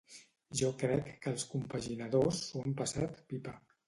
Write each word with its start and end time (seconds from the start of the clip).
Jo 0.59 0.69
crec 0.83 1.11
que 1.25 1.29
els 1.31 1.45
compaginadors 1.51 2.39
s'ho 2.47 2.63
han 2.65 2.73
passat 2.81 3.21
pipa. 3.35 3.55